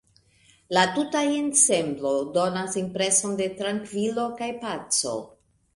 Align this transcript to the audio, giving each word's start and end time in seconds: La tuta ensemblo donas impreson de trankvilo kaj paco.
La 0.77 0.85
tuta 0.95 1.21
ensemblo 1.41 2.15
donas 2.39 2.81
impreson 2.83 3.39
de 3.45 3.51
trankvilo 3.61 4.29
kaj 4.43 4.53
paco. 4.67 5.17